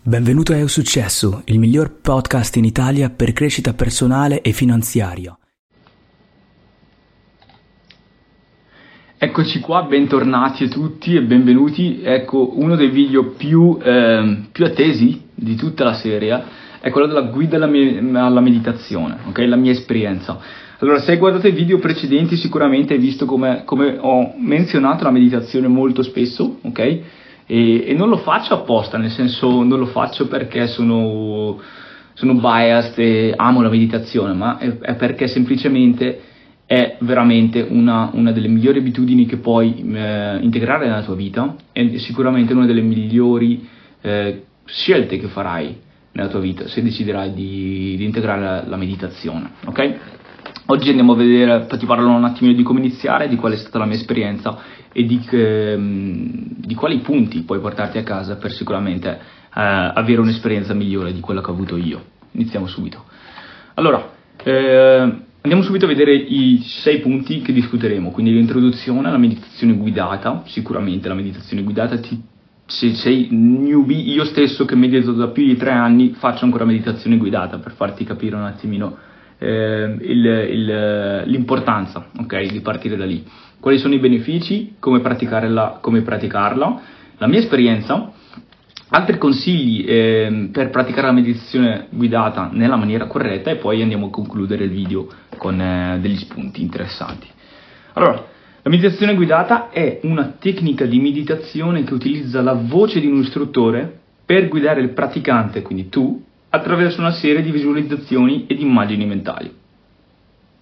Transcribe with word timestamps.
Benvenuto 0.00 0.52
a 0.52 0.56
Eu 0.56 0.68
Successo, 0.68 1.42
il 1.46 1.58
miglior 1.58 2.00
podcast 2.00 2.56
in 2.56 2.64
Italia 2.64 3.10
per 3.10 3.32
crescita 3.32 3.74
personale 3.74 4.40
e 4.42 4.52
finanziaria. 4.52 5.36
Eccoci 9.18 9.58
qua, 9.58 9.82
bentornati 9.82 10.64
a 10.64 10.68
tutti 10.68 11.16
e 11.16 11.22
benvenuti. 11.22 12.00
Ecco, 12.02 12.58
uno 12.58 12.76
dei 12.76 12.90
video 12.90 13.32
più, 13.32 13.76
eh, 13.82 14.44
più 14.52 14.64
attesi 14.64 15.20
di 15.34 15.56
tutta 15.56 15.82
la 15.82 15.94
serie 15.94 16.44
è 16.80 16.90
quello 16.90 17.08
della 17.08 17.22
guida 17.22 17.56
alla, 17.56 17.66
me- 17.66 17.98
alla 18.18 18.40
meditazione, 18.40 19.18
ok? 19.26 19.38
La 19.40 19.56
mia 19.56 19.72
esperienza. 19.72 20.38
Allora, 20.78 21.00
se 21.00 21.10
hai 21.10 21.18
guardato 21.18 21.48
i 21.48 21.52
video 21.52 21.80
precedenti 21.80 22.36
sicuramente 22.36 22.94
hai 22.94 23.00
visto 23.00 23.26
come, 23.26 23.62
come 23.64 23.98
ho 24.00 24.32
menzionato 24.38 25.02
la 25.02 25.10
meditazione 25.10 25.66
molto 25.66 26.02
spesso, 26.02 26.60
ok? 26.62 27.00
E, 27.50 27.88
e, 27.88 27.94
non 27.94 28.10
lo 28.10 28.18
faccio 28.18 28.52
apposta, 28.52 28.98
nel 28.98 29.10
senso 29.10 29.62
non 29.62 29.78
lo 29.78 29.86
faccio 29.86 30.28
perché 30.28 30.66
sono, 30.66 31.58
sono 32.12 32.34
biased 32.34 32.98
e 32.98 33.32
amo 33.34 33.62
la 33.62 33.70
meditazione, 33.70 34.34
ma 34.34 34.58
è, 34.58 34.78
è 34.78 34.94
perché 34.96 35.28
semplicemente 35.28 36.20
è 36.66 36.98
veramente 37.00 37.66
una, 37.66 38.10
una, 38.12 38.30
delle 38.30 38.48
migliori 38.48 38.80
abitudini 38.80 39.24
che 39.24 39.38
puoi 39.38 39.82
eh, 39.90 40.38
integrare 40.42 40.86
nella 40.86 41.02
tua 41.02 41.14
vita 41.14 41.56
e 41.72 41.98
sicuramente 41.98 42.52
una 42.52 42.66
delle 42.66 42.82
migliori 42.82 43.66
eh, 44.02 44.42
scelte 44.66 45.18
che 45.18 45.28
farai 45.28 45.80
nella 46.12 46.28
tua 46.28 46.40
vita 46.40 46.68
se 46.68 46.82
deciderai 46.82 47.32
di, 47.32 47.94
di 47.96 48.04
integrare 48.04 48.40
la, 48.42 48.64
la, 48.66 48.76
meditazione. 48.76 49.52
Ok? 49.64 49.94
Oggi 50.70 50.90
andiamo 50.90 51.12
a 51.12 51.16
vedere, 51.16 51.66
ti 51.78 51.86
parlo 51.86 52.10
un 52.10 52.24
attimino 52.24 52.54
di 52.54 52.62
come 52.62 52.80
iniziare, 52.80 53.26
di 53.26 53.36
qual 53.36 53.54
è 53.54 53.56
stata 53.56 53.78
la 53.78 53.86
mia 53.86 53.96
esperienza 53.96 54.58
e 54.92 55.06
di, 55.06 55.18
eh, 55.30 55.76
di 55.78 56.74
quali 56.74 56.98
punti 56.98 57.40
puoi 57.40 57.58
portarti 57.58 57.96
a 57.96 58.02
casa 58.02 58.36
per 58.36 58.52
sicuramente 58.52 59.08
eh, 59.08 59.18
avere 59.54 60.20
un'esperienza 60.20 60.74
migliore 60.74 61.14
di 61.14 61.20
quella 61.20 61.40
che 61.40 61.48
ho 61.48 61.54
avuto 61.54 61.78
io. 61.78 62.02
Iniziamo 62.32 62.66
subito. 62.66 63.02
Allora, 63.74 64.10
eh, 64.42 65.26
Andiamo 65.40 65.62
subito 65.62 65.84
a 65.86 65.88
vedere 65.88 66.14
i 66.14 66.60
sei 66.64 66.98
punti 66.98 67.40
che 67.40 67.52
discuteremo, 67.52 68.10
quindi 68.10 68.32
l'introduzione 68.32 69.06
alla 69.06 69.16
meditazione 69.16 69.72
guidata, 69.74 70.42
sicuramente 70.46 71.08
la 71.08 71.14
meditazione 71.14 71.62
guidata 71.62 71.96
ti, 71.98 72.20
se 72.66 72.92
sei 72.92 73.28
newbie, 73.30 73.96
io 73.96 74.24
stesso 74.24 74.64
che 74.66 74.74
medito 74.74 75.12
da 75.12 75.28
più 75.28 75.46
di 75.46 75.56
tre 75.56 75.70
anni 75.70 76.14
faccio 76.18 76.44
ancora 76.44 76.66
meditazione 76.66 77.16
guidata 77.16 77.58
per 77.58 77.72
farti 77.72 78.04
capire 78.04 78.34
un 78.34 78.42
attimino 78.42 78.96
eh, 79.38 79.96
il, 80.00 80.24
il, 80.26 81.22
l'importanza 81.26 82.08
okay, 82.18 82.48
di 82.48 82.60
partire 82.60 82.96
da 82.96 83.04
lì. 83.04 83.24
Quali 83.60 83.78
sono 83.78 83.94
i 83.94 83.98
benefici, 83.98 84.76
come, 84.78 85.00
come 85.80 86.02
praticarla, 86.02 86.80
la 87.18 87.26
mia 87.26 87.38
esperienza 87.38 88.12
altri 88.90 89.18
consigli 89.18 89.84
eh, 89.86 90.48
per 90.52 90.70
praticare 90.70 91.08
la 91.08 91.12
meditazione 91.12 91.88
guidata 91.90 92.48
nella 92.52 92.76
maniera 92.76 93.06
corretta 93.06 93.50
e 93.50 93.56
poi 93.56 93.82
andiamo 93.82 94.06
a 94.06 94.10
concludere 94.10 94.64
il 94.64 94.70
video 94.70 95.08
con 95.36 95.60
eh, 95.60 95.98
degli 96.00 96.16
spunti 96.16 96.62
interessanti. 96.62 97.26
Allora, 97.94 98.24
la 98.62 98.70
meditazione 98.70 99.14
guidata 99.14 99.70
è 99.70 100.00
una 100.02 100.34
tecnica 100.38 100.84
di 100.84 101.00
meditazione 101.00 101.84
che 101.84 101.94
utilizza 101.94 102.40
la 102.42 102.54
voce 102.54 103.00
di 103.00 103.06
un 103.06 103.20
istruttore 103.20 104.00
per 104.24 104.48
guidare 104.48 104.80
il 104.80 104.90
praticante, 104.90 105.62
quindi 105.62 105.88
tu, 105.88 106.22
attraverso 106.50 107.00
una 107.00 107.12
serie 107.12 107.42
di 107.42 107.50
visualizzazioni 107.50 108.46
ed 108.46 108.60
immagini 108.60 109.06
mentali. 109.06 109.52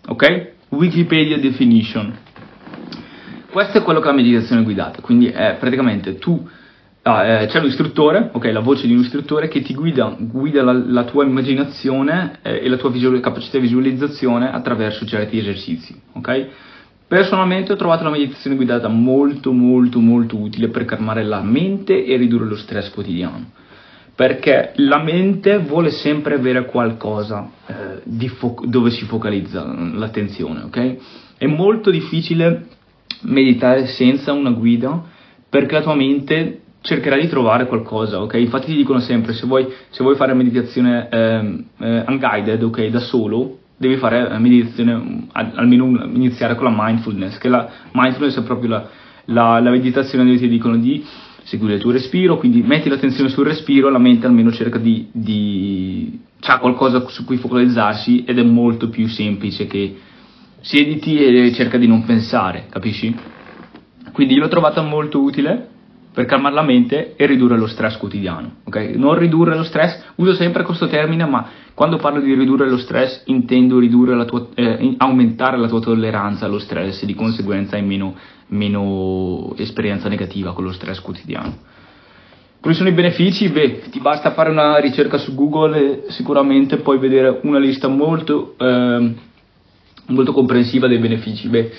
Ok? 0.08 0.52
Wikipedia 0.70 1.38
definition. 1.38 2.16
Questo 3.50 3.78
è 3.78 3.82
quello 3.82 4.00
che 4.00 4.08
è 4.08 4.10
la 4.10 4.16
meditazione 4.16 4.62
guidata, 4.62 5.00
quindi 5.00 5.28
è 5.28 5.56
praticamente 5.58 6.18
tu 6.18 6.46
Ah, 7.08 7.24
eh, 7.24 7.46
c'è 7.46 7.60
l'istruttore, 7.60 8.30
ok, 8.32 8.46
la 8.46 8.58
voce 8.58 8.88
di 8.88 8.92
un 8.92 8.98
istruttore 8.98 9.46
che 9.46 9.62
ti 9.62 9.74
guida, 9.74 10.16
guida 10.18 10.64
la, 10.64 10.72
la 10.72 11.04
tua 11.04 11.22
immaginazione 11.22 12.40
eh, 12.42 12.64
e 12.64 12.68
la 12.68 12.76
tua 12.78 12.90
visual, 12.90 13.20
capacità 13.20 13.58
di 13.58 13.62
visualizzazione 13.62 14.50
attraverso 14.50 15.06
certi 15.06 15.38
esercizi, 15.38 15.94
ok? 16.14 16.46
Personalmente 17.06 17.70
ho 17.70 17.76
trovato 17.76 18.02
la 18.02 18.10
meditazione 18.10 18.56
guidata 18.56 18.88
molto 18.88 19.52
molto 19.52 20.00
molto 20.00 20.36
utile 20.36 20.66
per 20.66 20.84
calmare 20.84 21.22
la 21.22 21.42
mente 21.42 22.04
e 22.04 22.16
ridurre 22.16 22.46
lo 22.46 22.56
stress 22.56 22.90
quotidiano, 22.90 23.52
perché 24.16 24.72
la 24.76 25.02
mente 25.02 25.58
vuole 25.58 25.90
sempre 25.90 26.34
avere 26.36 26.64
qualcosa 26.64 27.50
eh, 27.66 28.28
fo- 28.28 28.62
dove 28.64 28.90
si 28.90 29.04
focalizza 29.04 29.62
l'attenzione, 29.62 30.62
ok? 30.62 30.96
È 31.36 31.46
molto 31.46 31.90
difficile 31.90 32.66
meditare 33.22 33.86
senza 33.86 34.32
una 34.32 34.50
guida 34.50 35.04
perché 35.50 35.74
la 35.74 35.82
tua 35.82 35.94
mente 35.94 36.62
cercherai 36.80 37.20
di 37.20 37.28
trovare 37.28 37.66
qualcosa, 37.66 38.22
ok? 38.22 38.34
Infatti 38.34 38.66
ti 38.66 38.76
dicono 38.76 39.00
sempre, 39.00 39.34
se 39.34 39.46
vuoi, 39.46 39.66
se 39.90 40.02
vuoi 40.02 40.16
fare 40.16 40.32
meditazione 40.32 41.08
eh, 41.10 41.64
eh, 41.78 42.04
unguided, 42.08 42.62
ok, 42.62 42.86
da 42.86 43.00
solo, 43.00 43.58
devi 43.76 43.96
fare 43.96 44.38
meditazione, 44.38 45.26
almeno 45.32 45.84
iniziare 46.06 46.54
con 46.54 46.64
la 46.64 46.74
mindfulness, 46.74 47.36
che 47.36 47.48
la 47.48 47.68
mindfulness 47.92 48.38
è 48.38 48.42
proprio 48.44 48.70
la, 48.70 48.88
la, 49.26 49.60
la 49.60 49.70
meditazione 49.70 50.24
dove 50.24 50.38
ti 50.38 50.48
dicono 50.48 50.78
di 50.78 51.04
seguire 51.46 51.74
il 51.74 51.80
tuo 51.80 51.92
respiro, 51.92 52.38
quindi 52.38 52.60
metti 52.62 52.88
l'attenzione 52.88 53.30
sul 53.30 53.46
respiro, 53.46 53.88
la 53.88 53.98
mente 53.98 54.26
almeno 54.26 54.50
cerca 54.50 54.78
di, 54.78 55.08
di 55.12 56.20
c'ha 56.40 56.58
qualcosa 56.58 57.06
su 57.08 57.24
cui 57.24 57.36
focalizzarsi 57.36 58.24
ed 58.24 58.38
è 58.38 58.42
molto 58.42 58.88
più 58.88 59.06
semplice 59.06 59.66
che 59.66 59.96
siediti 60.60 61.16
e 61.18 61.52
cerca 61.52 61.78
di 61.78 61.86
non 61.86 62.04
pensare, 62.04 62.66
capisci? 62.68 63.14
Quindi 64.12 64.34
l'ho 64.36 64.48
trovata 64.48 64.82
molto 64.82 65.22
utile 65.22 65.68
per 66.12 66.24
calmare 66.24 66.54
la 66.54 66.62
mente 66.62 67.14
e 67.14 67.26
ridurre 67.26 67.58
lo 67.58 67.66
stress 67.66 67.96
quotidiano. 67.98 68.56
Okay? 68.64 68.96
Non 68.96 69.16
ridurre 69.16 69.54
lo 69.54 69.62
stress, 69.62 70.02
uso 70.16 70.32
sempre 70.32 70.64
questo 70.64 70.88
termine, 70.88 71.26
ma 71.26 71.46
quando 71.74 71.98
parlo 71.98 72.20
di 72.20 72.34
ridurre 72.34 72.68
lo 72.68 72.78
stress 72.78 73.22
intendo 73.26 73.78
tua, 74.24 74.48
eh, 74.54 74.94
aumentare 74.96 75.58
la 75.58 75.68
tua 75.68 75.80
tolleranza 75.80 76.46
allo 76.46 76.58
stress 76.58 77.02
e 77.02 77.06
di 77.06 77.14
conseguenza 77.14 77.76
hai 77.76 77.82
meno, 77.82 78.16
meno 78.48 79.54
esperienza 79.56 80.08
negativa 80.08 80.52
con 80.52 80.64
lo 80.64 80.72
stress 80.72 81.00
quotidiano. 81.00 81.74
Quali 82.60 82.76
sono 82.76 82.88
i 82.88 82.94
benefici? 82.94 83.48
Beh, 83.48 83.82
ti 83.90 84.00
basta 84.00 84.32
fare 84.32 84.50
una 84.50 84.78
ricerca 84.78 85.18
su 85.18 85.34
Google 85.34 85.78
e 85.78 86.10
sicuramente 86.10 86.78
puoi 86.78 86.98
vedere 86.98 87.40
una 87.42 87.58
lista 87.58 87.86
molto, 87.86 88.54
eh, 88.58 89.14
molto 90.06 90.32
comprensiva 90.32 90.88
dei 90.88 90.98
benefici. 90.98 91.48
Beh, 91.48 91.72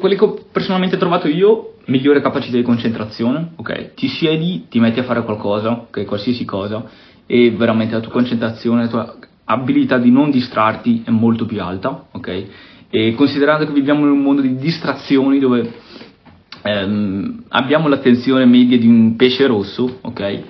quelli 0.00 0.16
che 0.16 0.24
ho 0.24 0.38
personalmente 0.50 0.96
trovato 0.96 1.28
io, 1.28 1.74
migliore 1.86 2.20
capacità 2.20 2.56
di 2.56 2.62
concentrazione, 2.62 3.52
ok? 3.56 3.94
Ti 3.94 4.08
siedi, 4.08 4.66
ti 4.68 4.80
metti 4.80 4.98
a 4.98 5.04
fare 5.04 5.22
qualcosa, 5.22 5.70
ok? 5.70 6.04
Qualsiasi 6.04 6.44
cosa, 6.44 6.84
e 7.26 7.52
veramente 7.52 7.94
la 7.94 8.00
tua 8.00 8.10
concentrazione, 8.10 8.82
la 8.82 8.88
tua 8.88 9.16
abilità 9.44 9.98
di 9.98 10.10
non 10.10 10.30
distrarti 10.30 11.02
è 11.04 11.10
molto 11.10 11.46
più 11.46 11.62
alta, 11.62 12.06
ok? 12.10 12.46
E 12.90 13.14
considerando 13.14 13.66
che 13.66 13.72
viviamo 13.72 14.04
in 14.04 14.10
un 14.10 14.20
mondo 14.20 14.42
di 14.42 14.56
distrazioni 14.56 15.38
dove 15.38 15.72
ehm, 16.62 17.44
abbiamo 17.48 17.86
l'attenzione 17.86 18.44
media 18.46 18.76
di 18.76 18.88
un 18.88 19.14
pesce 19.14 19.46
rosso, 19.46 19.98
ok? 20.00 20.42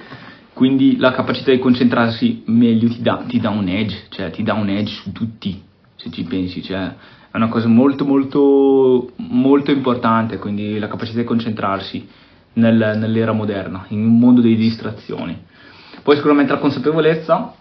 Quindi 0.54 0.96
la 0.96 1.12
capacità 1.12 1.50
di 1.50 1.58
concentrarsi 1.58 2.42
meglio 2.46 2.88
ti 2.88 3.02
dà, 3.02 3.24
ti 3.26 3.38
dà 3.38 3.50
un 3.50 3.68
edge, 3.68 4.06
cioè 4.08 4.30
ti 4.30 4.42
dà 4.42 4.54
un 4.54 4.70
edge 4.70 4.90
su 4.90 5.12
tutti, 5.12 5.60
se 5.96 6.10
ci 6.10 6.24
pensi, 6.24 6.62
cioè 6.62 6.94
è 7.30 7.36
una 7.36 7.48
cosa 7.48 7.68
molto 7.68 8.04
molto 8.04 9.12
molto 9.16 9.70
importante, 9.70 10.38
quindi 10.38 10.78
la 10.78 10.88
capacità 10.88 11.18
di 11.18 11.24
concentrarsi 11.24 12.08
nel, 12.54 12.96
nell'era 12.96 13.32
moderna, 13.32 13.84
in 13.88 14.04
un 14.04 14.18
mondo 14.18 14.40
di 14.40 14.56
distrazioni. 14.56 15.36
Poi 16.02 16.16
sicuramente 16.16 16.52
la 16.52 16.58
consapevolezza, 16.58 17.54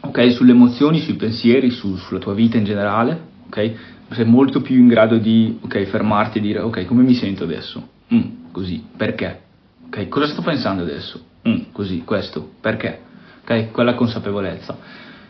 ok, 0.00 0.32
sulle 0.32 0.50
emozioni, 0.50 0.98
sui 0.98 1.14
pensieri, 1.14 1.70
su, 1.70 1.96
sulla 1.96 2.18
tua 2.18 2.34
vita 2.34 2.56
in 2.56 2.64
generale, 2.64 3.20
ok? 3.46 3.72
Sei 4.10 4.24
molto 4.24 4.60
più 4.62 4.76
in 4.76 4.88
grado 4.88 5.18
di, 5.18 5.58
ok, 5.60 5.84
fermarti 5.84 6.38
e 6.38 6.40
dire, 6.40 6.60
ok, 6.60 6.84
come 6.86 7.02
mi 7.02 7.14
sento 7.14 7.44
adesso? 7.44 7.86
Mm, 8.12 8.50
così, 8.52 8.82
perché? 8.96 9.40
Ok, 9.86 10.08
cosa 10.08 10.26
sto 10.26 10.42
pensando 10.42 10.82
adesso? 10.82 11.20
Mm, 11.48 11.72
così, 11.72 12.02
questo, 12.04 12.52
perché? 12.60 13.00
Ok, 13.42 13.70
quella 13.70 13.94
consapevolezza. 13.94 14.76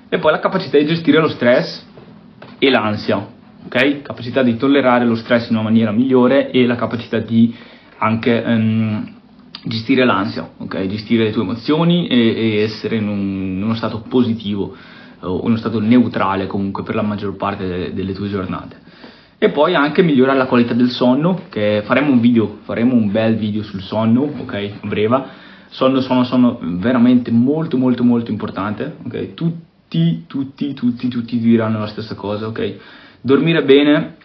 E 0.09 0.19
poi 0.19 0.33
la 0.33 0.41
capacità 0.41 0.79
di 0.79 0.87
gestire 0.87 1.21
lo 1.21 1.29
stress 1.29 1.85
e 2.59 2.71
l'ansia, 2.71 3.27
ok? 3.65 4.03
Capacità 4.03 4.43
di 4.43 4.57
tollerare 4.57 5.05
lo 5.05 5.15
stress 5.15 5.49
in 5.51 5.57
una 5.57 5.65
maniera 5.65 5.93
migliore 5.93 6.51
e 6.51 6.67
la 6.67 6.77
capacità 6.77 7.19
di 7.19 7.55
anche 7.99 8.43
um, 8.47 9.15
gestire 9.65 10.05
l'ansia, 10.05 10.51
ok? 10.57 10.87
Gestire 10.87 11.25
le 11.25 11.33
tue 11.33 11.43
emozioni 11.43 12.07
e, 12.07 12.17
e 12.17 12.63
essere 12.63 12.97
in, 12.97 13.09
un, 13.09 13.19
in, 13.57 13.63
uno 13.63 13.75
stato 13.75 14.01
positivo 14.09 14.75
o 15.20 15.44
uno 15.44 15.56
stato 15.56 15.81
neutrale 15.81 16.47
comunque 16.47 16.82
per 16.82 16.94
la 16.94 17.03
maggior 17.03 17.37
parte 17.37 17.67
de, 17.67 17.94
delle 17.94 18.12
tue 18.12 18.29
giornate. 18.29 18.87
E 19.38 19.50
poi 19.50 19.75
anche 19.75 20.03
migliorare 20.03 20.38
la 20.38 20.47
qualità 20.47 20.75
del 20.75 20.91
sonno, 20.91 21.43
che 21.49 21.82
faremo 21.85 22.11
un 22.11 22.20
video, 22.20 22.59
faremo 22.62 22.94
un 22.94 23.11
bel 23.11 23.37
video 23.37 23.62
sul 23.62 23.82
sonno, 23.82 24.23
ok? 24.23 24.70
A 24.81 24.87
breve. 24.87 25.23
Sonno, 25.69 26.00
sonno, 26.00 26.25
sonno 26.25 26.59
veramente 26.61 27.31
molto 27.31 27.76
molto 27.76 28.03
molto 28.03 28.31
importante, 28.31 28.97
ok? 29.05 29.35
Tutti, 29.35 30.25
tutti, 30.26 30.75
tutti, 30.75 31.09
tutti 31.09 31.38
ti 31.38 31.38
diranno 31.38 31.79
la 31.79 31.87
stessa 31.87 32.14
cosa, 32.14 32.47
ok? 32.47 32.76
dormire 33.21 33.62
bene 33.64 34.17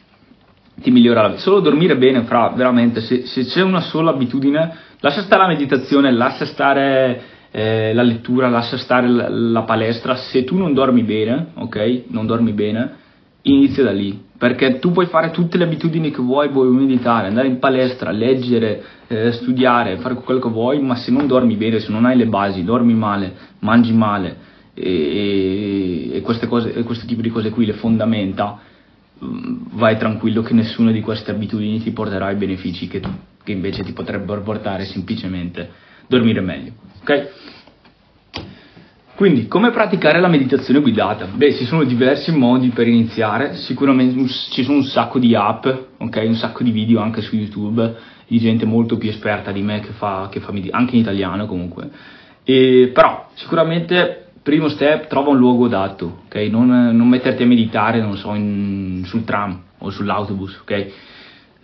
ti 0.82 0.92
migliora 0.92 1.22
la 1.22 1.28
vita. 1.30 1.40
Solo 1.40 1.60
dormire 1.60 1.96
bene, 1.98 2.24
fra 2.24 2.50
veramente, 2.50 3.02
se, 3.02 3.26
se, 3.26 3.46
c'è 3.46 3.62
una 3.62 3.82
sola 3.82 4.12
abitudine, 4.12 4.76
lascia 5.00 5.22
stare 5.22 5.44
la 5.44 5.48
meditazione, 5.48 6.12
lascia 6.12 6.46
stare 6.46 7.22
eh, 7.56 7.94
la 7.94 8.02
lettura, 8.02 8.50
lascia 8.50 8.78
stare 8.78 9.08
la, 9.08 9.30
la, 9.30 9.62
palestra, 9.62 10.16
se 10.16 10.44
tu 10.44 10.58
non 10.58 10.74
dormi 10.74 11.04
bene, 11.04 11.50
ok? 11.54 12.06
Non 12.08 12.26
dormi 12.26 12.52
bene, 12.52 12.96
inizia 13.44 13.84
da 13.84 13.92
lì, 13.92 14.20
perché 14.36 14.80
tu 14.80 14.92
puoi 14.92 15.06
fare 15.06 15.30
tutte 15.30 15.60
le 15.60 15.66
abitudini 15.66 16.10
che 16.10 16.20
vuoi, 16.20 16.50
vuoi 16.50 16.70
meditare, 16.70 17.28
andare 17.28 17.48
in 17.48 17.60
palestra, 17.60 18.10
leggere, 18.10 18.84
eh, 19.08 19.32
studiare, 19.34 19.98
fare 19.98 20.16
quello 20.16 20.40
che 20.40 20.50
vuoi, 20.50 20.82
ma 20.82 20.96
se 20.96 21.12
non 21.12 21.28
dormi 21.28 21.56
bene, 21.56 21.80
se 21.80 21.92
non 21.92 22.06
hai 22.06 22.18
le 22.18 22.26
basi, 22.26 22.64
dormi 22.64 22.96
male, 22.96 23.32
mangi 23.60 23.94
male 23.94 24.36
e, 24.74 26.10
e, 26.12 26.22
queste 26.22 26.48
cose, 26.48 26.74
e 26.74 26.82
questo 26.82 27.06
tipo 27.06 27.22
di 27.22 27.30
cose 27.30 27.52
qui, 27.52 27.68
le 27.68 27.74
fondamenta, 27.74 28.60
mm, 29.24 29.56
vai 29.74 29.96
tranquillo 30.00 30.42
che 30.42 30.56
nessuna 30.56 30.90
di 30.90 31.02
queste 31.02 31.30
abitudini 31.30 31.80
ti 31.84 31.92
porterà 31.92 32.26
ai 32.26 32.36
benefici 32.36 32.88
che, 32.88 33.00
che 33.44 33.52
invece 33.52 33.84
ti 33.84 33.94
potrebbero 33.94 34.42
portare 34.42 34.86
semplicemente 34.86 35.92
dormire 36.08 36.42
meglio. 36.42 36.72
Ok? 37.02 37.30
Quindi, 39.16 39.48
come 39.48 39.70
praticare 39.70 40.20
la 40.20 40.28
meditazione 40.28 40.82
guidata? 40.82 41.26
Beh, 41.26 41.54
ci 41.54 41.66
sono 41.66 41.84
diversi 41.84 42.36
modi 42.36 42.70
per 42.70 42.88
iniziare, 42.88 43.56
sicuramente 43.56 44.28
ci 44.50 44.64
sono 44.64 44.78
un 44.78 44.84
sacco 44.84 45.20
di 45.20 45.36
app, 45.36 45.68
ok? 45.98 46.24
Un 46.26 46.36
sacco 46.36 46.64
di 46.64 46.72
video 46.72 47.00
anche 47.00 47.22
su 47.22 47.36
YouTube 47.36 47.96
di 48.28 48.40
gente 48.40 48.66
molto 48.66 48.98
più 48.98 49.10
esperta 49.10 49.52
di 49.52 49.62
me 49.62 49.82
che 49.82 49.92
fa, 49.92 50.30
che 50.32 50.40
fa 50.40 50.52
anche 50.72 50.96
in 50.96 51.02
italiano 51.02 51.46
comunque. 51.46 51.90
E, 52.44 52.90
però, 52.92 53.28
sicuramente, 53.36 54.30
primo 54.42 54.68
step, 54.68 55.08
trova 55.08 55.30
un 55.30 55.38
luogo 55.38 55.66
adatto, 55.66 56.24
ok? 56.26 56.36
Non, 56.50 56.68
non 56.68 57.08
metterti 57.08 57.44
a 57.44 57.46
meditare, 57.46 58.02
non 58.02 58.18
so, 58.18 58.34
in, 58.34 59.04
sul 59.06 59.24
tram 59.24 59.62
o 59.78 59.90
sull'autobus, 59.92 60.62
ok? 60.62 60.92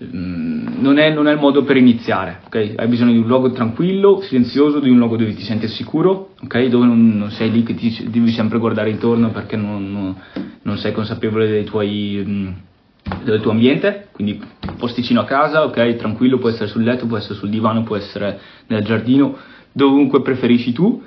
Mm, 0.01 0.81
non 0.81 0.97
è, 0.97 1.11
non 1.11 1.27
è, 1.27 1.33
il 1.33 1.39
modo 1.39 1.63
per 1.63 1.75
iniziare, 1.75 2.39
ok? 2.45 2.73
Hai 2.77 2.87
bisogno 2.87 3.11
di 3.11 3.17
un 3.17 3.27
luogo 3.27 3.51
tranquillo, 3.51 4.21
silenzioso, 4.21 4.79
di 4.79 4.89
un 4.89 4.97
luogo 4.97 5.17
dove 5.17 5.33
ti 5.33 5.43
senti 5.43 5.67
sicuro, 5.67 6.35
ok? 6.41 6.67
Dove 6.67 6.85
non, 6.85 7.17
non 7.17 7.31
sei 7.31 7.51
lì 7.51 7.63
che 7.63 7.75
ti 7.75 8.07
devi 8.09 8.31
sempre 8.31 8.59
guardare 8.59 8.91
intorno 8.91 9.31
perché 9.31 9.57
non, 9.57 10.15
non 10.61 10.77
sei 10.77 10.93
consapevole 10.93 11.65
tuoi, 11.65 12.23
mm, 12.25 12.47
del 13.25 13.41
tuo 13.41 13.51
ambiente, 13.51 14.07
quindi 14.13 14.41
posticino 14.77 15.19
a 15.19 15.25
casa, 15.25 15.65
ok? 15.65 15.95
Tranquillo, 15.95 16.37
può 16.37 16.47
essere 16.47 16.67
sul 16.67 16.83
letto, 16.83 17.05
può 17.05 17.17
essere 17.17 17.35
sul 17.35 17.49
divano, 17.49 17.83
può 17.83 17.97
essere 17.97 18.39
nel 18.67 18.83
giardino, 18.85 19.35
dovunque 19.73 20.21
preferisci 20.21 20.71
tu 20.71 21.03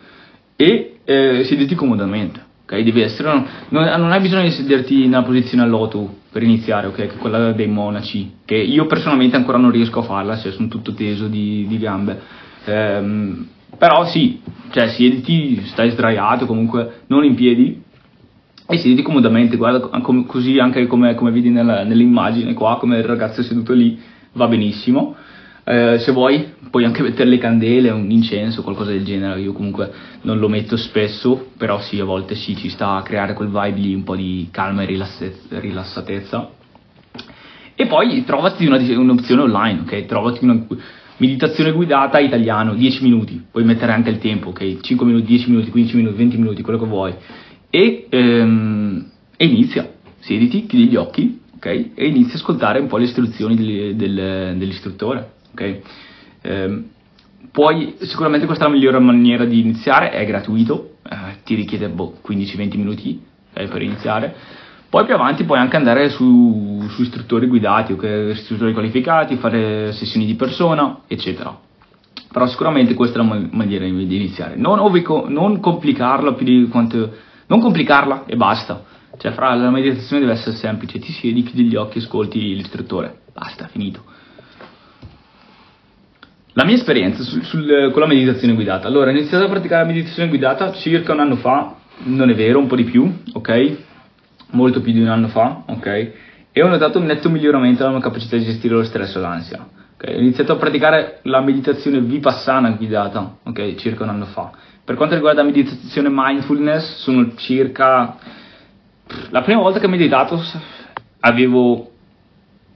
e 0.54 0.98
eh, 1.04 1.44
sediti 1.44 1.74
comodamente, 1.74 2.44
ok? 2.72 2.80
Devi 2.82 3.02
essere, 3.02 3.30
non, 3.69 3.84
non 3.84 4.10
hai 4.10 4.20
bisogno 4.20 4.42
di 4.42 4.50
sederti 4.50 5.06
nella 5.06 5.22
posizione 5.22 5.62
all'oto 5.62 6.20
per 6.32 6.42
iniziare, 6.42 6.86
ok? 6.86 6.94
Che 6.94 7.16
quella 7.19 7.52
dei 7.52 7.66
monaci, 7.66 8.36
che 8.44 8.56
io 8.56 8.86
personalmente 8.86 9.36
ancora 9.36 9.58
non 9.58 9.70
riesco 9.70 10.00
a 10.00 10.04
farla, 10.04 10.38
cioè 10.38 10.52
sono 10.52 10.69
tutto 10.69 10.94
teso 10.94 11.28
di, 11.28 11.66
di 11.69 11.78
gambe. 11.78 12.20
Ehm, 12.64 13.46
però 13.76 14.06
sì, 14.06 14.40
cioè 14.70 14.88
siediti, 14.88 15.62
stai 15.66 15.90
sdraiato 15.90 16.46
comunque, 16.46 17.02
non 17.08 17.24
in 17.24 17.34
piedi, 17.34 17.82
e 18.66 18.78
siediti 18.78 19.02
comodamente, 19.02 19.56
guarda 19.56 19.90
così 20.26 20.58
anche 20.58 20.86
come, 20.86 21.14
come 21.14 21.30
vedi 21.30 21.50
nella, 21.50 21.84
nell'immagine 21.84 22.54
qua, 22.54 22.78
come 22.78 22.98
il 22.98 23.04
ragazzo 23.04 23.42
seduto 23.42 23.75
lì, 23.75 23.98
va 24.32 24.48
benissimo. 24.48 25.14
Eh, 25.64 25.98
se 25.98 26.10
vuoi 26.12 26.44
puoi 26.72 26.86
anche 26.86 27.02
mettere 27.02 27.28
le 27.28 27.36
candele, 27.36 27.90
un 27.90 28.10
incenso, 28.10 28.62
qualcosa 28.62 28.92
del 28.92 29.04
genere, 29.04 29.38
io 29.40 29.52
comunque 29.52 29.92
non 30.22 30.38
lo 30.38 30.48
metto 30.48 30.78
spesso, 30.78 31.50
però 31.58 31.78
sì, 31.82 32.00
a 32.00 32.04
volte 32.04 32.34
sì, 32.34 32.56
ci 32.56 32.70
sta 32.70 32.96
a 32.96 33.02
creare 33.02 33.34
quel 33.34 33.50
vibe 33.50 33.78
lì, 33.78 33.94
un 33.94 34.04
po' 34.04 34.16
di 34.16 34.48
calma 34.50 34.82
e 34.82 34.86
rilassatezza. 34.86 36.50
E 37.74 37.86
poi 37.86 38.24
trovati 38.24 38.64
una, 38.64 38.78
un'opzione 38.78 39.42
online, 39.42 39.80
ok? 39.80 40.06
Trovati 40.06 40.44
una 40.44 40.64
meditazione 41.19 41.72
guidata 41.72 42.19
italiano, 42.19 42.72
10 42.72 43.02
minuti, 43.02 43.44
puoi 43.50 43.64
mettere 43.64 43.92
anche 43.92 44.08
il 44.08 44.18
tempo, 44.18 44.48
ok? 44.48 44.80
5 44.80 45.04
minuti, 45.04 45.26
10 45.26 45.50
minuti, 45.50 45.70
15 45.70 45.96
minuti, 45.96 46.16
20 46.16 46.36
minuti, 46.38 46.62
quello 46.62 46.78
che 46.78 46.86
vuoi. 46.86 47.14
E, 47.68 48.06
ehm, 48.08 49.10
e 49.36 49.44
inizia, 49.44 49.92
siediti, 50.20 50.64
chiudi 50.64 50.86
gli 50.86 50.96
occhi, 50.96 51.38
ok? 51.56 51.66
E 51.66 52.06
inizia 52.06 52.32
a 52.32 52.36
ascoltare 52.36 52.78
un 52.80 52.86
po' 52.86 52.96
le 52.96 53.04
istruzioni 53.04 53.56
del, 53.56 53.94
del, 53.94 54.56
dell'istruttore 54.56 55.40
ok? 55.52 55.80
Eh, 56.42 56.84
poi 57.50 57.96
sicuramente 58.00 58.46
questa 58.46 58.64
è 58.64 58.68
la 58.68 58.74
migliore 58.74 58.98
maniera 58.98 59.44
di 59.44 59.60
iniziare, 59.60 60.10
è 60.10 60.24
gratuito, 60.24 60.96
eh, 61.08 61.42
ti 61.44 61.54
richiede 61.54 61.88
boh, 61.88 62.18
15-20 62.26 62.76
minuti 62.76 63.22
eh, 63.52 63.66
per 63.66 63.82
iniziare. 63.82 64.34
Poi 64.88 65.04
più 65.06 65.14
avanti 65.14 65.44
puoi 65.44 65.58
anche 65.58 65.76
andare 65.76 66.10
su, 66.10 66.86
su 66.90 67.02
istruttori 67.02 67.46
guidati, 67.46 67.92
okay? 67.92 68.32
istruttori 68.32 68.74
qualificati, 68.74 69.36
fare 69.36 69.92
sessioni 69.92 70.26
di 70.26 70.34
persona, 70.34 71.00
eccetera. 71.06 71.58
Però 72.30 72.46
sicuramente 72.46 72.94
questa 72.94 73.20
è 73.20 73.24
la 73.24 73.48
maniera 73.50 73.86
di 73.86 74.16
iniziare. 74.16 74.56
Non, 74.56 74.78
ovico, 74.78 75.26
non 75.28 75.60
complicarla 75.60 76.34
più 76.34 76.44
di 76.44 76.68
quanto... 76.68 77.10
Non 77.46 77.60
complicarla 77.60 78.24
e 78.26 78.36
basta. 78.36 78.84
Cioè, 79.18 79.32
fra 79.32 79.54
la 79.54 79.70
meditazione 79.70 80.20
deve 80.20 80.32
essere 80.32 80.56
semplice, 80.56 80.98
ti 80.98 81.12
siedi, 81.12 81.42
chiudi 81.42 81.68
gli 81.68 81.76
occhi, 81.76 81.98
ascolti 81.98 82.54
l'istruttore. 82.54 83.20
Basta, 83.32 83.68
finito. 83.68 84.04
La 86.54 86.64
mia 86.64 86.75
esperienza 86.75 87.22
sul, 87.22 87.43
sul, 87.44 87.90
con 87.93 88.02
la 88.02 88.06
meditazione 88.06 88.52
guidata. 88.52 88.87
Allora, 88.87 89.10
ho 89.10 89.14
iniziato 89.14 89.44
a 89.44 89.49
praticare 89.49 89.87
la 89.87 89.88
meditazione 89.90 90.28
guidata 90.28 90.72
circa 90.72 91.12
un 91.12 91.20
anno 91.20 91.37
fa, 91.37 91.76
non 92.04 92.28
è 92.28 92.34
vero, 92.34 92.58
un 92.58 92.66
po' 92.66 92.76
di 92.76 92.84
più, 92.84 93.10
ok? 93.32 93.76
Molto 94.50 94.82
più 94.82 94.93
di 94.93 95.00
un 95.00 95.08
anno 95.08 95.28
fa, 95.28 95.62
ok? 95.66 95.87
E 96.52 96.62
ho 96.62 96.69
notato 96.69 96.99
un 96.99 97.06
netto 97.06 97.31
miglioramento 97.31 97.82
nella 97.82 97.94
mia 97.96 98.04
capacità 98.04 98.37
di 98.37 98.44
gestire 98.44 98.75
lo 98.75 98.84
stress 98.84 99.14
o 99.14 99.20
l'ansia. 99.20 99.66
Okay? 99.94 100.14
Ho 100.14 100.19
iniziato 100.19 100.52
a 100.52 100.56
praticare 100.56 101.20
la 101.22 101.40
meditazione 101.40 102.02
vipassana 102.02 102.70
guidata, 102.72 103.38
ok? 103.44 103.75
Circa 103.76 104.02
un 104.02 104.10
anno 104.10 104.26
fa. 104.26 104.50
Per 104.84 104.94
quanto 104.94 105.14
riguarda 105.14 105.40
la 105.40 105.49
meditazione 105.49 106.08
mindfulness, 106.10 106.96
sono 106.99 107.34
circa... 107.37 108.19
La 109.31 109.40
prima 109.40 109.60
volta 109.62 109.78
che 109.78 109.87
ho 109.87 109.88
meditato 109.88 110.38
avevo 111.20 111.93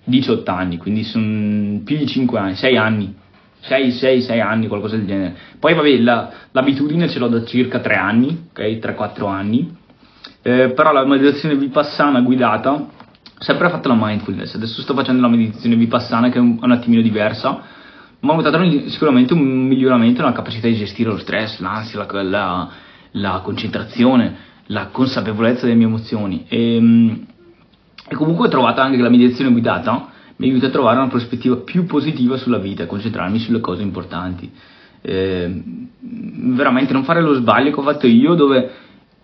18 0.04 0.50
anni, 0.50 0.78
quindi 0.78 1.02
sono 1.02 1.80
più 1.84 1.98
di 1.98 2.06
5 2.06 2.38
anni, 2.38 2.54
6 2.54 2.76
anni 2.78 3.24
6, 3.60 3.90
6, 3.90 4.20
6 4.22 4.40
anni, 4.40 4.68
qualcosa 4.68 4.96
del 4.96 5.06
genere. 5.06 5.36
Poi 5.58 5.74
vabbè, 5.74 5.98
la, 5.98 6.30
l'abitudine 6.52 7.08
ce 7.08 7.18
l'ho 7.18 7.28
da 7.28 7.44
circa 7.44 7.80
3 7.80 7.94
anni, 7.94 8.48
ok? 8.50 8.60
3-4 8.60 9.28
anni. 9.28 9.76
Eh, 10.42 10.70
però 10.70 10.92
la 10.92 11.04
meditazione 11.04 11.56
vipassana 11.56 12.20
guidata, 12.20 12.72
ho 12.72 12.88
sempre 13.38 13.68
fatto 13.68 13.88
la 13.88 13.96
mindfulness, 13.98 14.54
adesso 14.54 14.80
sto 14.80 14.94
facendo 14.94 15.22
la 15.22 15.28
meditazione 15.28 15.74
vipassana 15.74 16.30
che 16.30 16.38
è 16.38 16.40
un, 16.40 16.58
un 16.60 16.70
attimino 16.70 17.02
diversa, 17.02 17.60
ma 18.20 18.32
ho 18.32 18.36
notato 18.36 18.58
sicuramente 18.88 19.32
un 19.34 19.66
miglioramento 19.66 20.22
nella 20.22 20.32
capacità 20.32 20.68
di 20.68 20.76
gestire 20.76 21.10
lo 21.10 21.18
stress, 21.18 21.58
l'ansia, 21.58 22.04
la, 22.04 22.22
la, 22.22 22.68
la 23.12 23.40
concentrazione, 23.42 24.36
la 24.66 24.86
consapevolezza 24.86 25.66
delle 25.66 25.76
mie 25.76 25.86
emozioni. 25.86 26.44
E, 26.48 26.76
ehm, 26.76 27.26
e 28.08 28.14
comunque 28.14 28.46
ho 28.46 28.50
trovato 28.50 28.80
anche 28.80 28.96
che 28.96 29.02
la 29.02 29.08
meditazione 29.08 29.50
guidata 29.50 30.12
mi 30.36 30.48
aiuta 30.48 30.66
a 30.66 30.70
trovare 30.70 30.98
una 30.98 31.08
prospettiva 31.08 31.56
più 31.56 31.86
positiva 31.86 32.36
sulla 32.36 32.58
vita, 32.58 32.84
a 32.84 32.86
concentrarmi 32.86 33.38
sulle 33.38 33.60
cose 33.60 33.82
importanti. 33.82 34.50
Eh, 35.00 35.62
veramente 36.00 36.92
non 36.92 37.04
fare 37.04 37.20
lo 37.20 37.34
sbaglio 37.34 37.70
che 37.70 37.80
ho 37.80 37.82
fatto 37.82 38.06
io 38.06 38.34
dove 38.34 38.70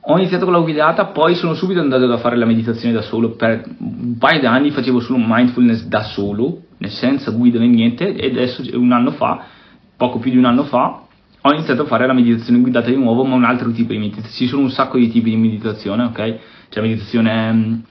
ho 0.05 0.19
iniziato 0.19 0.45
con 0.45 0.55
la 0.55 0.61
guidata, 0.61 1.07
poi 1.07 1.35
sono 1.37 1.55
subito 1.55 1.81
andato 1.81 2.11
a 2.11 2.19
fare 2.19 2.37
la 2.37 2.45
meditazione 2.45 2.93
da 2.93 3.03
solo, 3.03 3.31
per 3.31 3.63
un 3.79 4.17
paio 4.19 4.41
di 4.41 4.47
anni 4.47 4.71
facevo 4.71 4.99
solo 4.99 5.23
mindfulness 5.25 5.85
da 5.85 6.03
solo, 6.03 6.63
senza 6.87 7.31
guida 7.31 7.61
né 7.61 7.69
niente, 7.69 8.13
e 8.13 8.31
adesso 8.31 8.63
un 8.77 8.91
anno 8.91 9.13
fa, 9.13 9.45
poco 9.97 10.19
più 10.19 10.33
di 10.33 10.39
un 10.39 10.45
anno 10.45 10.65
fa, 10.65 11.03
ho 11.45 11.53
iniziato 11.53 11.83
a 11.83 11.87
fare 11.87 12.07
la 12.07 12.15
meditazione 12.15 12.61
guidata 12.61 12.91
di 12.91 12.97
nuovo, 12.97 13.25
ma 13.25 13.37
un 13.37 13.45
altro 13.45 13.71
tipo 13.71 13.93
di 13.93 13.99
meditazione. 13.99 14.35
Ci 14.35 14.47
sono 14.47 14.63
un 14.63 14.71
sacco 14.71 14.97
di 14.99 15.09
tipi 15.09 15.31
di 15.31 15.37
meditazione, 15.37 16.05
ok? 16.05 16.39
C'è 16.69 16.81
meditazione 16.81 17.83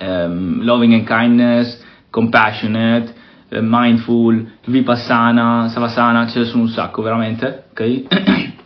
um, 0.00 0.62
loving 0.62 0.94
and 0.94 1.04
kindness, 1.04 1.79
compassionate, 2.10 3.14
eh, 3.48 3.60
mindful, 3.62 4.46
vipassana, 4.66 5.68
savasana, 5.68 6.26
ce 6.26 6.40
ne 6.40 6.44
sono 6.44 6.62
un 6.62 6.68
sacco 6.68 7.02
veramente, 7.02 7.64
ok? 7.70 8.02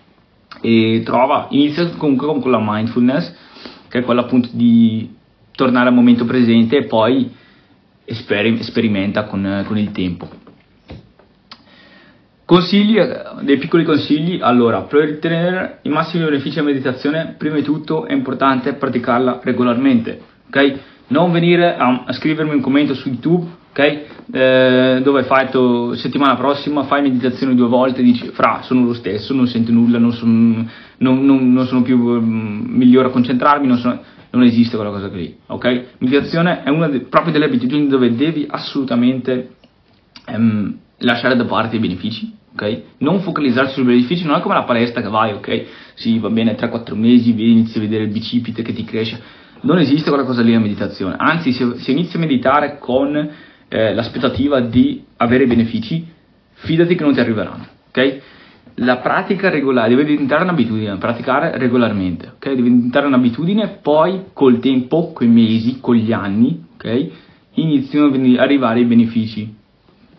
e 0.61 1.03
trova, 1.05 1.47
inizia 1.51 1.89
comunque 1.91 2.27
con 2.41 2.51
la 2.51 2.61
mindfulness, 2.61 3.35
che 3.89 3.99
è 3.99 4.03
quella 4.03 4.23
appunto 4.23 4.49
di 4.53 5.15
tornare 5.55 5.89
al 5.89 5.95
momento 5.95 6.25
presente 6.25 6.79
e 6.79 6.85
poi 6.85 7.33
esper- 8.05 8.61
sperimenta 8.63 9.25
con, 9.25 9.65
con 9.67 9.79
il 9.79 9.93
tempo. 9.93 10.29
Consigli, 12.47 12.99
dei 13.41 13.57
piccoli 13.57 13.85
consigli, 13.85 14.39
allora, 14.43 14.83
per 14.83 15.09
ottenere 15.09 15.79
i 15.83 15.89
massimi 15.89 16.25
benefici 16.25 16.57
della 16.57 16.67
meditazione, 16.67 17.37
prima 17.39 17.55
di 17.55 17.63
tutto 17.63 18.05
è 18.05 18.13
importante 18.13 18.75
praticarla 18.75 19.41
regolarmente, 19.43 20.21
ok? 20.49 20.79
Non 21.09 21.33
venire 21.33 21.77
a, 21.77 22.05
a 22.07 22.13
scrivermi 22.13 22.55
un 22.55 22.61
commento 22.61 22.95
su 22.95 23.09
YouTube, 23.09 23.47
ok? 23.71 23.79
Eh, 24.33 25.01
dove 25.03 25.21
hai 25.21 25.27
fatto 25.27 25.95
settimana 25.95 26.37
prossima, 26.37 26.85
fai 26.85 27.03
meditazione 27.03 27.55
due 27.55 27.69
volte 27.69 28.01
e 28.01 28.05
dici, 28.05 28.29
fra, 28.29 28.63
sono 28.63 28.85
lo 28.85 28.95
stesso, 28.95 29.35
non 29.35 29.47
sento 29.47 29.73
nulla, 29.73 29.99
non 29.99 30.13
sono, 30.13 30.67
non, 30.99 31.25
non, 31.25 31.53
non 31.53 31.67
sono 31.67 31.83
più 31.83 31.99
um, 31.99 32.65
migliore 32.67 33.09
a 33.09 33.11
concentrarmi, 33.11 33.67
non, 33.67 33.79
sono, 33.79 34.01
esiste 34.45 34.77
quella 34.77 34.91
cosa 34.91 35.09
lì, 35.09 35.37
ok? 35.47 35.85
Meditazione 35.99 36.63
è 36.63 36.71
una 36.71 36.89
de, 36.89 37.01
proprio 37.01 37.33
delle 37.33 37.47
abitudini 37.47 37.87
dove 37.87 38.15
devi 38.15 38.47
assolutamente 38.49 39.57
um, 40.29 40.75
lasciare 40.99 41.37
da 41.37 41.45
parte 41.45 41.77
i 41.77 41.81
benefici, 41.81 42.33
ok? 42.55 42.83
Non 42.99 43.21
focalizzarsi 43.21 43.75
sui 43.75 43.85
benefici, 43.85 44.25
non 44.25 44.37
è 44.37 44.41
come 44.41 44.55
la 44.55 44.63
palestra 44.63 45.03
che 45.03 45.09
vai, 45.09 45.33
ok? 45.33 45.67
Sì, 45.95 46.19
va 46.19 46.31
bene, 46.31 46.57
3-4 46.57 46.95
mesi, 46.95 47.31
inizi 47.31 47.77
a 47.77 47.81
vedere 47.81 48.05
il 48.05 48.11
bicipite 48.11 48.63
che 48.63 48.73
ti 48.73 48.85
cresce. 48.85 49.43
Non 49.65 49.79
esiste 49.79 50.11
quella 50.11 50.25
cosa 50.25 50.43
lì 50.43 50.53
la 50.53 50.59
meditazione, 50.59 51.17
anzi 51.19 51.53
se, 51.53 51.79
se 51.79 51.91
inizi 51.91 52.17
a 52.17 52.19
meditare 52.21 52.77
con 52.79 53.17
eh, 53.17 53.95
l'aspettativa 53.95 54.61
di 54.61 55.03
avere 55.17 55.47
benefici, 55.47 56.07
fidati 56.53 56.95
che 56.95 57.03
non 57.03 57.15
ti 57.15 57.21
arriveranno, 57.21 57.67
ok? 57.89 58.21
La 58.79 58.99
pratica 58.99 59.49
regolare 59.49 59.89
deve 59.89 60.05
diventare 60.05 60.43
un'abitudine, 60.43 60.99
praticare 60.99 61.57
regolarmente, 61.57 62.33
ok? 62.35 62.49
Deve 62.49 62.63
diventare 62.63 63.07
un'abitudine, 63.07 63.79
poi 63.81 64.25
col 64.35 64.59
tempo, 64.59 65.13
con 65.15 65.27
i 65.27 65.31
mesi, 65.31 65.81
con 65.81 65.95
gli 65.95 66.13
anni, 66.13 66.63
ok? 66.75 67.07
Iniziano 67.55 68.07
ad 68.09 68.37
arrivare 68.37 68.81
i 68.81 68.85
benefici. 68.85 69.55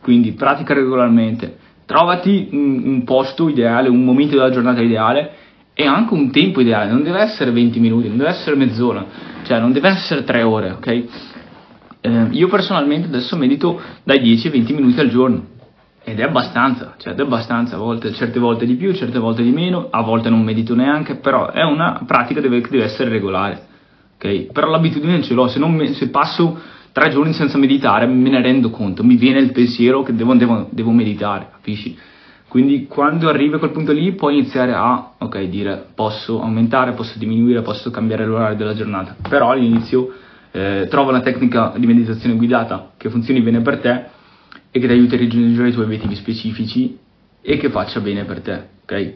Quindi 0.02 0.32
pratica 0.32 0.74
regolarmente, 0.74 1.58
trovati 1.86 2.50
un, 2.52 2.82
un 2.84 3.04
posto 3.04 3.48
ideale, 3.48 3.90
un 3.90 4.04
momento 4.04 4.36
della 4.36 4.50
giornata 4.50 4.82
ideale 4.82 5.35
e 5.78 5.86
anche 5.86 6.14
un 6.14 6.32
tempo 6.32 6.62
ideale, 6.62 6.90
non 6.90 7.04
deve 7.04 7.20
essere 7.20 7.52
20 7.52 7.80
minuti, 7.82 8.08
non 8.08 8.16
deve 8.16 8.30
essere 8.30 8.56
mezz'ora, 8.56 9.06
cioè 9.44 9.60
non 9.60 9.74
deve 9.74 9.90
essere 9.90 10.24
3 10.24 10.42
ore, 10.42 10.72
ok? 10.72 11.04
Eh, 12.00 12.28
io 12.32 12.48
personalmente 12.48 13.08
adesso 13.08 13.36
medito 13.36 13.82
dai 14.04 14.22
10 14.22 14.48
ai 14.48 14.54
20 14.54 14.74
minuti 14.74 15.00
al 15.02 15.10
giorno 15.10 15.48
ed 16.02 16.20
è 16.20 16.24
abbastanza, 16.24 16.94
cioè 16.98 17.14
è 17.14 17.22
abbastanza, 17.22 17.76
a 17.76 17.80
volte, 17.80 18.14
certe 18.14 18.40
volte 18.40 18.66
di 18.66 18.76
più, 18.76 18.94
certe 18.94 19.20
volte 19.20 19.44
di 19.44 19.52
meno, 19.52 19.88
a 19.90 20.02
volte 20.02 20.30
non 20.30 20.44
medito 20.44 20.76
neanche, 20.76 21.16
però 21.16 21.52
è 21.52 21.64
una 21.64 22.04
pratica 22.08 22.40
che 22.40 22.48
deve, 22.48 22.66
deve 22.70 22.86
essere 22.86 23.10
regolare, 23.10 23.66
ok? 24.16 24.54
Però 24.54 24.70
l'abitudine 24.70 25.22
ce 25.24 25.34
l'ho, 25.34 25.50
se, 25.50 25.60
me, 25.60 25.94
se 25.94 26.08
passo 26.08 26.58
tre 26.94 27.10
giorni 27.10 27.34
senza 27.34 27.58
meditare 27.58 28.06
me 28.06 28.30
ne 28.30 28.42
rendo 28.42 28.70
conto, 28.70 29.04
mi 29.04 29.18
viene 29.18 29.40
il 29.40 29.52
pensiero 29.52 30.04
che 30.04 30.16
devo, 30.16 30.36
devo, 30.36 30.70
devo 30.70 30.92
meditare, 30.92 31.50
capisci? 31.52 31.98
Quindi 32.48 32.86
quando 32.88 33.28
arrivi 33.28 33.56
a 33.56 33.58
quel 33.58 33.72
punto 33.72 33.92
lì 33.92 34.14
puoi 34.14 34.38
iniziare 34.38 34.74
a, 34.74 35.14
ok, 35.18 35.42
dire 35.44 35.88
posso 35.94 36.42
aumentare, 36.42 36.94
posso 36.94 37.18
diminuire, 37.18 37.62
posso 37.62 37.92
cambiare 37.92 38.26
l'orario 38.26 38.56
della 38.56 38.74
giornata, 38.74 39.16
però 39.28 39.52
all'inizio 39.52 40.14
eh, 40.52 40.88
trova 40.90 41.10
una 41.10 41.22
tecnica 41.22 41.74
di 41.76 41.86
meditazione 41.86 42.36
guidata 42.36 42.94
che 42.96 43.10
funzioni 43.10 43.42
bene 43.42 43.62
per 43.62 43.80
te 43.80 44.06
e 44.72 44.80
che 44.80 44.88
ti 44.88 44.94
aiuti 44.94 45.16
a 45.16 45.18
raggiungere 45.18 45.70
i 45.70 45.74
tuoi 45.74 45.86
obiettivi 45.86 46.16
specifici 46.16 46.98
e 47.42 47.58
che 47.58 47.70
faccia 47.70 48.00
bene 48.00 48.24
per 48.24 48.42
te, 48.42 48.68
ok? 48.84 49.14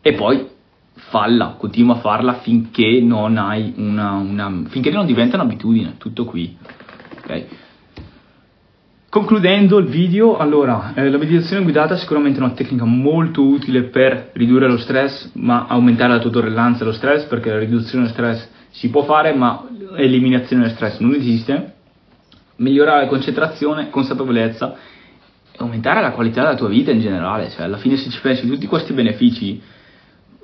E 0.00 0.12
poi 0.12 0.46
falla, 0.94 1.56
continua 1.58 1.96
a 1.96 1.98
farla 1.98 2.34
finché 2.34 3.00
non 3.00 3.36
hai 3.36 3.72
una, 3.76 4.12
una 4.12 4.62
finché 4.68 4.90
non 4.90 5.06
diventa 5.06 5.36
un'abitudine, 5.36 5.96
tutto 5.98 6.24
qui, 6.24 6.56
ok? 7.18 7.44
Concludendo 9.10 9.78
il 9.78 9.86
video, 9.86 10.36
allora, 10.36 10.92
eh, 10.94 11.08
la 11.08 11.16
meditazione 11.16 11.62
guidata 11.62 11.94
è 11.94 11.96
sicuramente 11.96 12.40
una 12.40 12.50
tecnica 12.50 12.84
molto 12.84 13.42
utile 13.42 13.84
per 13.84 14.32
ridurre 14.34 14.68
lo 14.68 14.76
stress, 14.76 15.30
ma 15.36 15.64
aumentare 15.66 16.12
la 16.12 16.18
tua 16.18 16.30
tolleranza 16.30 16.82
allo 16.82 16.92
stress, 16.92 17.24
perché 17.24 17.48
la 17.48 17.58
riduzione 17.58 18.04
dello 18.04 18.14
stress 18.14 18.46
si 18.68 18.90
può 18.90 19.04
fare, 19.04 19.32
ma 19.32 19.66
l'eliminazione 19.92 20.64
del 20.64 20.72
stress 20.72 20.98
non 20.98 21.14
esiste. 21.14 21.72
Migliorare 22.56 23.04
la 23.04 23.08
concentrazione, 23.08 23.88
consapevolezza 23.88 24.76
e 25.52 25.56
aumentare 25.56 26.02
la 26.02 26.10
qualità 26.10 26.42
della 26.42 26.56
tua 26.56 26.68
vita 26.68 26.90
in 26.90 27.00
generale, 27.00 27.48
cioè 27.48 27.64
alla 27.64 27.78
fine 27.78 27.96
se 27.96 28.10
ci 28.10 28.20
pensi 28.20 28.46
tutti 28.46 28.66
questi 28.66 28.92
benefici, 28.92 29.58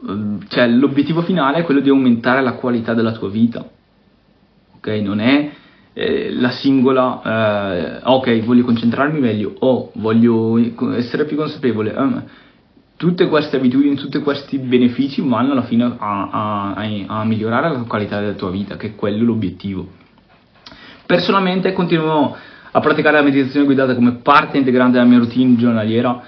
ehm, 0.08 0.42
cioè 0.48 0.66
l'obiettivo 0.68 1.20
finale 1.20 1.58
è 1.58 1.64
quello 1.64 1.80
di 1.80 1.90
aumentare 1.90 2.40
la 2.40 2.52
qualità 2.52 2.94
della 2.94 3.12
tua 3.12 3.28
vita. 3.28 3.62
Ok? 4.76 4.86
Non 4.86 5.20
è 5.20 5.50
eh, 5.94 6.32
la 6.32 6.50
singola, 6.50 7.22
eh, 7.24 8.00
ok, 8.02 8.44
voglio 8.44 8.64
concentrarmi 8.64 9.20
meglio 9.20 9.54
o 9.60 9.92
voglio 9.94 10.58
essere 10.94 11.24
più 11.24 11.36
consapevole. 11.36 11.94
Um, 11.96 12.24
tutte 12.96 13.28
queste 13.28 13.56
abitudini, 13.56 13.94
tutti 13.94 14.18
questi 14.18 14.58
benefici 14.58 15.20
vanno 15.26 15.52
alla 15.52 15.62
fine 15.62 15.84
a, 15.84 15.96
a, 15.98 16.74
a, 16.74 17.20
a, 17.20 17.24
migliorare 17.24 17.70
la 17.70 17.84
qualità 17.86 18.20
della 18.20 18.32
tua 18.32 18.50
vita, 18.50 18.76
che 18.76 18.88
è 18.88 18.94
quello 18.96 19.24
l'obiettivo. 19.24 19.86
Personalmente 21.06 21.72
continuo 21.72 22.36
a 22.70 22.80
praticare 22.80 23.18
la 23.18 23.22
meditazione 23.22 23.66
guidata 23.66 23.94
come 23.94 24.14
parte 24.14 24.58
integrante 24.58 24.98
della 24.98 25.08
mia 25.08 25.18
routine 25.18 25.56
giornaliera 25.56 26.22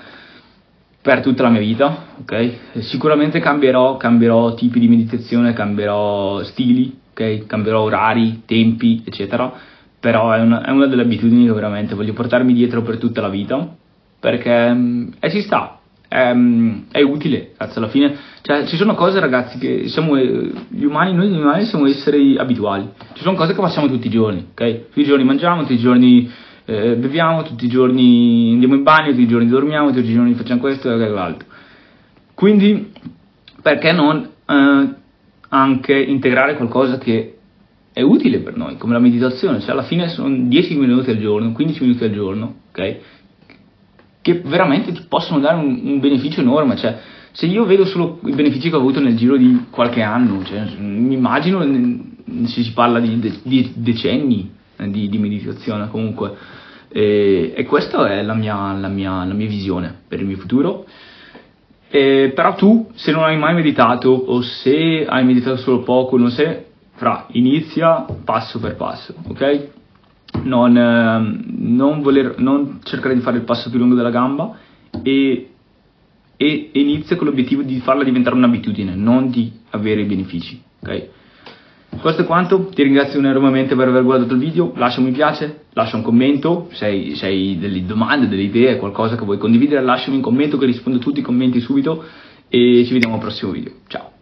per 1.03 1.21
tutta 1.23 1.43
la 1.43 1.49
mia 1.49 1.61
vita, 1.61 2.05
ok? 2.21 2.81
Sicuramente 2.81 3.41
cambierò, 3.41 3.97
cambierò 3.97 4.55
tipi 4.55 4.79
di 4.79 4.87
meditazione, 4.89 5.53
cambierò 5.55 6.43
stili, 6.45 6.97
ok? 7.17 7.47
Cambierò 7.47 7.81
orari, 7.81 8.43
tempi, 8.45 9.03
eccetera, 9.07 9.51
però 9.99 10.33
è 10.33 10.41
una, 10.41 10.63
è 10.63 10.71
una 10.71 10.87
delle 10.87 11.03
abitudini 11.03 11.47
che 11.47 11.53
veramente 11.53 11.95
voglio 11.95 12.13
portarmi 12.13 12.53
dietro 12.53 12.83
per 12.83 12.99
tutta 12.99 13.23
la 13.23 13.31
vita, 13.31 13.75
perché 14.21 14.77
eh, 15.19 15.31
ci 15.31 15.41
sta, 15.41 15.79
è, 16.07 16.35
è 16.93 17.01
utile, 17.01 17.53
cazzo, 17.57 17.79
alla 17.79 17.89
fine, 17.89 18.15
cioè, 18.43 18.67
ci 18.67 18.77
sono 18.77 18.95
cose 18.95 19.19
ragazzi 19.19 19.59
che 19.59 19.89
siamo, 19.89 20.17
gli 20.19 20.85
umani, 20.85 21.15
noi 21.15 21.29
gli 21.29 21.39
umani 21.39 21.65
siamo 21.65 21.87
esseri 21.87 22.37
abituali, 22.37 22.89
ci 23.15 23.23
sono 23.23 23.37
cose 23.37 23.55
che 23.55 23.61
facciamo 23.61 23.89
tutti 23.89 24.09
i 24.09 24.11
giorni, 24.11 24.49
ok? 24.51 24.87
Tutti 24.89 25.01
i 25.01 25.05
giorni 25.05 25.25
mangiamo, 25.25 25.63
tutti 25.63 25.75
i 25.75 25.79
giorni 25.79 26.31
eh, 26.67 26.97
beviamo, 26.97 27.43
tutti 27.45 27.65
i 27.65 27.69
giorni 27.69 28.51
andiamo 28.53 28.75
in 28.75 28.83
bagno, 28.83 29.11
tutti 29.11 29.23
i 29.23 29.29
giorni 29.29 29.49
dormiamo, 29.49 29.91
tutti 29.91 30.11
i 30.11 30.13
giorni 30.13 30.35
facciamo 30.35 30.61
questo 30.61 30.93
e 30.93 30.97
quell'altro. 30.97 31.49
Quindi, 32.35 32.93
perché 33.63 33.93
non... 33.93 34.29
Eh, 34.47 35.05
anche 35.49 35.95
integrare 35.95 36.57
qualcosa 36.57 36.99
che 36.99 37.39
è 37.93 38.03
utile 38.03 38.41
per 38.41 38.57
noi, 38.57 38.77
come 38.77 38.93
la 38.93 38.99
meditazione, 38.99 39.61
cioè 39.61 39.71
alla 39.71 39.85
fine 39.85 40.09
sono 40.09 40.35
10 40.37 40.77
minuti 40.77 41.11
al 41.11 41.19
giorno, 41.19 41.53
15 41.53 41.83
minuti 41.83 42.05
al 42.05 42.13
giorno, 42.13 42.55
ok? 42.71 42.97
Che 44.21 44.41
veramente 44.45 44.93
ti 44.93 45.03
possono 45.09 45.41
dare 45.41 45.57
un, 45.57 45.81
un 45.83 46.01
beneficio 46.01 46.41
enorme, 46.41 46.77
cioè 46.77 46.99
se 47.33 47.47
io 47.47 47.65
vedo 47.65 47.85
solo 47.85 48.19
i 48.25 48.33
benefici 48.33 48.71
che 48.71 48.77
ho 48.77 48.79
avuto 48.79 48.99
nel 49.01 49.15
giro 49.15 49.37
di 49.37 49.67
qualche 49.71 50.03
anno, 50.03 50.43
cioè, 50.45 50.65
mi 50.79 51.15
immagino 51.15 51.63
se 52.47 52.63
si 52.63 52.73
parla 52.73 52.99
di, 52.99 53.19
di 53.43 53.73
decenni 53.75 54.51
eh, 54.77 54.91
di, 54.91 55.09
di, 55.09 55.19
meditazione 55.19 55.89
comunque. 55.91 56.35
E, 56.89 57.53
e 57.55 57.65
questa 57.65 58.09
è 58.11 58.23
la 58.23 58.35
mia, 58.35 58.73
la, 58.73 58.89
mia, 58.89 59.25
la 59.25 59.35
mia 59.35 59.49
visione 59.49 59.95
per 60.09 60.21
il 60.21 60.27
mio 60.27 60.39
futuro. 60.39 60.87
Eh, 61.89 62.33
però 62.35 62.55
tu, 62.55 62.91
se 62.95 63.13
non 63.13 63.23
hai 63.23 63.39
mai 63.39 63.55
meditato 63.55 64.11
o 64.11 64.43
se 64.43 65.07
hai 65.07 65.25
meditato 65.25 65.57
solo 65.57 65.83
poco, 65.83 66.17
non 66.17 66.31
sei, 66.31 66.65
fra, 66.95 67.27
inizia 67.33 68.05
passo 68.25 68.59
per 68.59 68.77
passo, 68.77 69.15
ok? 69.29 69.69
Non, 70.43 70.77
eh, 70.77 71.41
non, 71.59 72.03
voler, 72.03 72.39
non 72.39 72.81
cercare 72.83 73.15
di 73.15 73.21
fare 73.21 73.37
il 73.39 73.45
passo 73.45 73.71
più 73.71 73.79
lungo 73.79 73.95
della 73.95 74.11
gamba 74.11 74.57
e, 75.03 75.51
e, 76.37 76.71
inizia 76.73 77.17
con 77.17 77.27
l'obiettivo 77.27 77.63
di 77.63 77.79
farla 77.81 78.03
diventare 78.03 78.37
un'abitudine, 78.37 78.95
non 78.95 79.31
di 79.31 79.51
avere 79.71 80.05
benefici, 80.05 80.61
ok? 80.81 81.09
Questo 82.01 82.23
è 82.23 82.25
quanto, 82.25 82.69
ti 82.69 82.83
ringrazio 82.83 83.19
enormemente 83.19 83.75
per 83.75 83.89
aver 83.89 84.03
guardato 84.03 84.35
il 84.35 84.41
video, 84.41 84.73
lascia 84.77 85.01
un 85.01 85.07
mi 85.07 85.13
piace, 85.13 85.67
lascia 85.73 85.97
un 85.97 86.03
commento, 86.03 86.69
se 86.73 86.87
hai, 86.87 87.59
delle 87.59 87.85
domande, 87.85 88.29
delle 88.29 88.43
idee, 88.43 88.77
qualcosa 88.77 89.17
che 89.17 89.25
vuoi 89.25 89.39
condividere, 89.39 89.83
lasciami 89.83 90.17
un 90.17 90.23
commento 90.23 90.59
che 90.59 90.67
rispondo 90.67 90.99
a 90.99 91.03
tutti 91.03 91.21
i 91.21 91.23
commenti 91.23 91.61
subito 91.61 92.05
e 92.49 92.85
ci 92.87 92.93
vediamo 92.93 93.15
al 93.15 93.21
prossimo 93.21 93.53
video. 93.53 93.73
Ciao! 93.87 94.13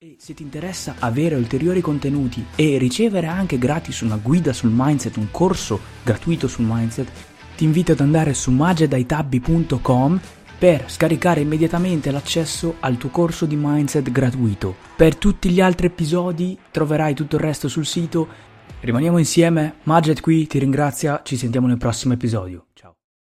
E 0.00 0.16
se 0.18 0.34
ti 0.34 0.42
interessa 0.42 0.96
avere 1.00 1.34
ulteriori 1.34 1.80
contenuti 1.80 2.44
e 2.54 2.78
ricevere 2.78 3.26
anche 3.26 3.58
gratis 3.58 4.00
una 4.00 4.18
guida 4.22 4.52
sul 4.52 4.70
mindset, 4.72 5.16
un 5.16 5.30
corso 5.30 5.80
gratuito 6.04 6.46
sul 6.46 6.66
mindset, 6.68 7.10
ti 7.56 7.64
invito 7.64 7.92
ad 7.92 8.00
andare 8.00 8.32
su 8.34 8.52
magedaitabbi.com 8.52 10.20
per 10.58 10.90
scaricare 10.90 11.40
immediatamente 11.40 12.10
l'accesso 12.10 12.76
al 12.80 12.96
tuo 12.96 13.10
corso 13.10 13.46
di 13.46 13.56
mindset 13.56 14.10
gratuito. 14.10 14.74
Per 14.96 15.16
tutti 15.16 15.50
gli 15.50 15.60
altri 15.60 15.86
episodi 15.86 16.58
troverai 16.70 17.14
tutto 17.14 17.36
il 17.36 17.42
resto 17.42 17.68
sul 17.68 17.86
sito. 17.86 18.26
Rimaniamo 18.80 19.18
insieme, 19.18 19.76
Maged 19.84 20.20
qui 20.20 20.46
ti 20.46 20.58
ringrazia, 20.58 21.20
ci 21.24 21.36
sentiamo 21.36 21.66
nel 21.66 21.78
prossimo 21.78 22.14
episodio. 22.14 22.66
Ciao. 22.74 22.97